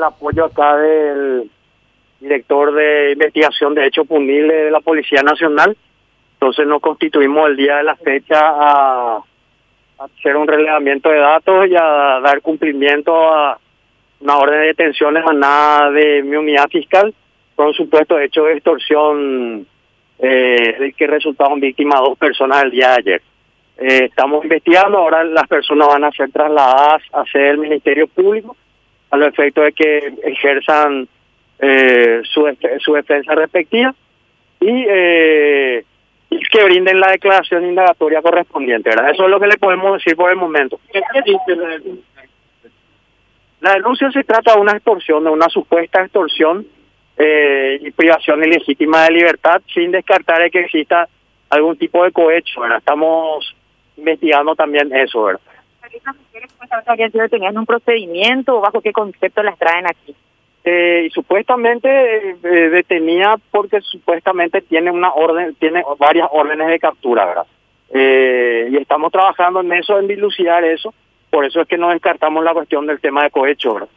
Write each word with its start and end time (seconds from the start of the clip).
el 0.00 0.04
apoyo 0.04 0.46
acá 0.46 0.76
del 0.76 1.50
director 2.20 2.72
de 2.74 3.12
investigación 3.12 3.74
de 3.74 3.86
hechos 3.86 4.06
punibles 4.06 4.64
de 4.64 4.70
la 4.70 4.80
Policía 4.80 5.22
Nacional. 5.22 5.76
Entonces 6.34 6.66
nos 6.66 6.80
constituimos 6.80 7.50
el 7.50 7.56
día 7.56 7.76
de 7.76 7.84
la 7.84 7.96
fecha 7.96 8.40
a, 8.40 9.22
hacer 9.98 10.34
un 10.36 10.48
relevamiento 10.48 11.10
de 11.10 11.18
datos 11.18 11.66
y 11.68 11.76
a 11.76 12.20
dar 12.22 12.40
cumplimiento 12.40 13.14
a 13.14 13.58
una 14.20 14.38
orden 14.38 14.60
de 14.60 14.66
detención 14.68 15.14
emanada 15.14 15.90
de 15.90 16.22
mi 16.22 16.36
unidad 16.36 16.68
fiscal 16.70 17.12
por 17.54 17.66
un 17.66 17.74
supuesto 17.74 18.18
hecho 18.18 18.44
de 18.44 18.54
extorsión 18.54 19.66
eh, 20.18 20.94
que 20.96 21.06
resultaron 21.06 21.60
víctimas 21.60 22.00
dos 22.00 22.16
personas 22.16 22.62
el 22.62 22.70
día 22.70 22.88
de 22.88 22.94
ayer. 22.94 23.22
Eh, 23.76 24.04
estamos 24.04 24.42
investigando, 24.42 24.96
ahora 24.96 25.22
las 25.24 25.46
personas 25.46 25.88
van 25.88 26.04
a 26.04 26.10
ser 26.12 26.30
trasladadas 26.30 27.02
a 27.12 27.24
sede 27.26 27.48
del 27.48 27.58
Ministerio 27.58 28.06
Público 28.06 28.56
a 29.10 29.16
los 29.16 29.28
efectos 29.28 29.64
de 29.64 29.72
que 29.72 30.14
ejerzan 30.24 31.08
eh, 31.58 32.22
su, 32.24 32.46
su 32.78 32.94
defensa 32.94 33.34
respectiva 33.34 33.94
y, 34.60 34.86
eh, 34.88 35.84
y 36.30 36.38
que 36.40 36.64
brinden 36.64 37.00
la 37.00 37.10
declaración 37.10 37.66
indagatoria 37.66 38.22
correspondiente. 38.22 38.90
¿verdad? 38.90 39.10
Eso 39.10 39.24
es 39.24 39.30
lo 39.30 39.40
que 39.40 39.48
le 39.48 39.58
podemos 39.58 39.94
decir 39.94 40.16
por 40.16 40.30
el 40.30 40.36
momento. 40.36 40.80
La 43.60 43.74
denuncia 43.74 44.10
se 44.10 44.24
trata 44.24 44.54
de 44.54 44.60
una 44.60 44.72
extorsión, 44.72 45.24
de 45.24 45.30
una 45.30 45.48
supuesta 45.48 46.02
extorsión 46.02 46.66
eh, 47.18 47.78
y 47.82 47.90
privación 47.90 48.42
ilegítima 48.42 49.04
de 49.04 49.12
libertad, 49.12 49.60
sin 49.74 49.90
descartar 49.90 50.42
de 50.42 50.50
que 50.50 50.60
exista 50.60 51.08
algún 51.50 51.76
tipo 51.76 52.02
de 52.04 52.12
cohecho. 52.12 52.60
¿verdad? 52.60 52.78
Estamos 52.78 53.54
investigando 53.98 54.54
también 54.54 54.94
eso. 54.94 55.24
¿verdad? 55.24 55.40
¿Estas 55.92 56.16
mujeres 56.16 56.50
supuestamente 56.50 56.90
habrían 56.90 57.12
sido 57.12 57.22
detenidas 57.22 57.52
en 57.52 57.58
un 57.58 57.66
procedimiento 57.66 58.56
o 58.56 58.60
bajo 58.60 58.80
qué 58.80 58.92
concepto 58.92 59.42
las 59.42 59.58
traen 59.58 59.86
aquí? 59.86 60.14
Eh, 60.62 61.04
y 61.06 61.10
supuestamente 61.10 61.88
eh, 62.30 62.36
detenida 62.42 63.36
porque 63.50 63.80
supuestamente 63.80 64.60
tiene 64.60 64.90
una 64.90 65.12
orden, 65.12 65.54
tiene 65.54 65.82
varias 65.98 66.28
órdenes 66.30 66.68
de 66.68 66.78
captura, 66.78 67.24
¿verdad? 67.24 67.46
Eh, 67.92 68.68
y 68.70 68.76
estamos 68.76 69.10
trabajando 69.10 69.60
en 69.60 69.72
eso, 69.72 69.98
en 69.98 70.06
dilucidar 70.06 70.62
eso, 70.64 70.92
por 71.30 71.44
eso 71.44 71.62
es 71.62 71.68
que 71.68 71.78
no 71.78 71.88
descartamos 71.88 72.44
la 72.44 72.52
cuestión 72.52 72.86
del 72.86 73.00
tema 73.00 73.22
de 73.22 73.30
cohecho, 73.30 73.74
¿verdad? 73.74 73.88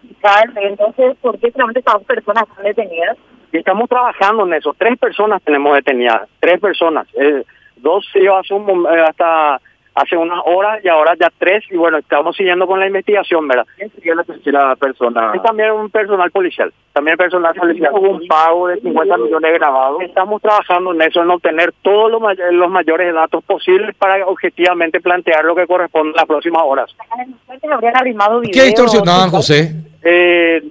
fiscal, 0.00 0.52
entonces, 0.56 1.16
¿por 1.20 1.38
qué 1.38 1.50
solamente 1.50 1.80
estas 1.80 2.02
personas 2.04 2.44
están 2.48 2.64
detenidas? 2.64 3.16
Y 3.52 3.58
estamos 3.58 3.88
trabajando 3.88 4.46
en 4.46 4.54
eso, 4.54 4.74
tres 4.76 4.98
personas 4.98 5.42
tenemos 5.42 5.74
detenidas, 5.74 6.28
tres 6.40 6.58
personas, 6.60 7.06
eh, 7.14 7.44
dos 7.82 8.06
se 8.12 8.20
iba 8.20 8.38
hace 8.38 8.54
un 8.54 8.86
eh, 8.86 9.00
hasta 9.08 9.60
hace 9.94 10.16
unas 10.16 10.40
horas 10.46 10.80
y 10.82 10.88
ahora 10.88 11.14
ya 11.20 11.30
tres, 11.36 11.62
y 11.70 11.76
bueno, 11.76 11.98
estamos 11.98 12.34
siguiendo 12.34 12.66
con 12.66 12.80
la 12.80 12.86
investigación, 12.86 13.46
¿verdad? 13.46 13.66
¿Quién 13.76 13.90
sería 13.92 14.14
la 14.14 14.24
tercera 14.24 14.74
persona? 14.76 15.32
Es 15.34 15.42
también 15.42 15.70
un 15.72 15.90
personal 15.90 16.30
policial, 16.30 16.72
también 16.94 17.18
personal 17.18 17.54
policial. 17.54 17.90
Hubo 17.92 18.08
un 18.08 18.26
pago 18.26 18.68
de 18.68 18.80
50 18.80 19.18
millones 19.18 19.52
grabados. 19.52 20.00
Estamos 20.00 20.40
trabajando 20.40 20.94
en 20.94 21.02
eso, 21.02 21.22
en 21.22 21.30
obtener 21.30 21.74
todos 21.82 22.10
los, 22.10 22.22
may- 22.22 22.36
los 22.52 22.70
mayores 22.70 23.12
datos 23.12 23.44
posibles 23.44 23.94
para 23.96 24.26
objetivamente 24.26 24.98
plantear 24.98 25.44
lo 25.44 25.54
que 25.54 25.66
corresponde 25.66 26.08
en 26.12 26.16
las 26.16 26.24
próximas 26.24 26.62
horas. 26.64 26.90
Las 27.10 27.18
denunciantes 27.26 27.70
habrían 27.70 27.96
arrimado 27.98 28.32
¿Por 28.36 28.40
videos. 28.46 28.56
qué 28.64 28.68
extorsionaban, 28.70 29.28
José? 29.28 29.74
Eh, 30.04 30.62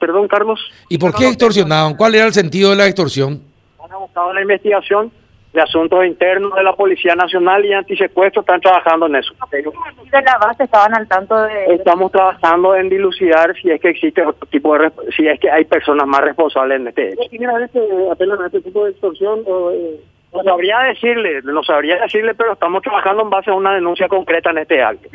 perdón, 0.00 0.26
Carlos. 0.26 0.60
¿Y 0.88 0.98
por 0.98 1.14
qué 1.14 1.28
extorsionaban? 1.28 1.94
¿Cuál 1.94 2.16
era 2.16 2.26
el 2.26 2.32
sentido 2.32 2.70
de 2.70 2.76
la 2.76 2.86
extorsión? 2.86 3.40
Han 3.84 3.92
abocado 3.92 4.30
a 4.30 4.34
la 4.34 4.42
investigación 4.42 5.12
de 5.54 5.60
asuntos 5.62 6.04
internos 6.04 6.52
de 6.56 6.64
la 6.64 6.72
Policía 6.74 7.14
Nacional 7.14 7.64
y 7.64 7.72
antisecuestro, 7.72 8.40
están 8.40 8.60
trabajando 8.60 9.06
en 9.06 9.14
eso. 9.14 9.32
de 9.52 10.22
la 10.22 10.36
base 10.38 10.64
estaban 10.64 10.92
al 10.94 11.06
tanto 11.06 11.36
de... 11.36 11.76
Estamos 11.76 12.10
trabajando 12.10 12.74
en 12.74 12.88
dilucidar 12.88 13.54
si 13.62 13.70
es 13.70 13.80
que 13.80 13.90
existe 13.90 14.26
otro 14.26 14.48
tipo 14.48 14.76
de, 14.76 14.90
si 15.16 15.28
es 15.28 15.38
que 15.38 15.48
hay 15.48 15.64
personas 15.64 16.08
más 16.08 16.22
responsables 16.22 16.80
en 16.80 16.88
este 16.88 17.12
hecho. 17.12 17.22
¿Primera 17.30 17.56
vez 17.56 17.70
que 17.70 17.80
apelan 18.10 18.42
a 18.42 18.46
este 18.46 18.62
tipo 18.62 18.84
de 18.84 18.90
extorsión? 18.90 19.44
O, 19.46 19.70
eh, 19.70 20.00
No 20.32 20.42
sabría 20.42 20.80
decirle, 20.80 21.40
no 21.44 21.62
sabría 21.62 22.00
decirle, 22.00 22.34
pero 22.34 22.54
estamos 22.54 22.82
trabajando 22.82 23.22
en 23.22 23.30
base 23.30 23.50
a 23.52 23.54
una 23.54 23.74
denuncia 23.74 24.08
concreta 24.08 24.50
en 24.50 24.58
este 24.58 24.82
acto. 24.82 25.08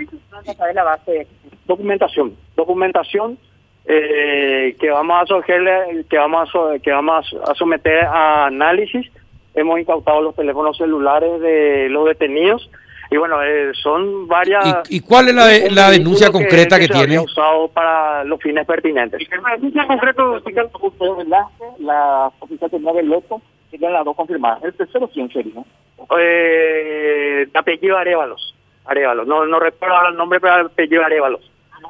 la 0.73 0.83
base. 0.85 1.27
Documentación, 1.67 2.33
documentación 2.55 3.37
eh, 3.85 4.73
que 4.79 4.89
vamos 4.89 5.29
a 5.29 5.41
que 5.45 6.17
vamos 6.17 6.49
a, 6.55 6.79
que 6.79 6.91
vamos 6.91 7.35
a 7.45 7.55
someter 7.55 8.05
a 8.05 8.45
análisis. 8.45 9.11
Hemos 9.59 9.79
incautado 9.79 10.21
los 10.21 10.35
teléfonos 10.35 10.77
celulares 10.77 11.39
de 11.41 11.87
los 11.89 12.05
detenidos 12.05 12.69
y 13.11 13.17
bueno, 13.17 13.41
eh, 13.43 13.71
son 13.81 14.27
varias. 14.27 14.87
¿Y, 14.89 14.97
y 14.97 14.99
cuál 15.01 15.29
es 15.29 15.33
la, 15.35 15.45
de- 15.47 15.71
la 15.71 15.89
denuncia 15.89 16.31
concreta 16.31 16.77
que, 16.77 16.85
se 16.85 16.93
habría 16.93 17.07
tiene? 17.17 17.23
usado 17.23 17.67
para 17.69 18.23
los 18.23 18.39
fines 18.41 18.65
pertinentes. 18.67 19.21
La 19.43 19.55
denuncia 19.55 19.87
concreta, 19.87 20.23
la 21.79 22.31
oficial 22.39 22.69
de 22.69 22.79
Nobel 22.79 23.07
Loco, 23.07 23.41
serían 23.71 23.93
las 23.93 24.05
dos 24.05 24.15
confirmadas. 24.15 24.63
¿El 24.63 24.73
tercero 24.73 25.09
quién 25.11 25.29
sería? 25.31 25.61
Eh, 26.19 27.47
apellido 27.53 27.97
Arevalos. 27.97 28.55
Arevalos. 28.85 29.27
No, 29.27 29.45
no 29.45 29.59
recuerdo 29.59 29.95
ahora 29.95 30.09
el 30.09 30.15
nombre, 30.15 30.39
pero 30.39 30.53
apellido 30.67 31.03
Arevalos. 31.03 31.41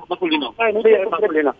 Masculino. 0.08 0.54
Sí, 0.58 0.90
es 0.90 1.10
masculino. 1.10 1.56